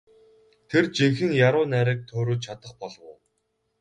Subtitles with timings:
[0.69, 3.15] Тэр жинхэнэ яруу найраг туурвиж чадах болов уу?